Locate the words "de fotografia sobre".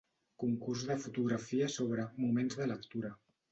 0.91-2.09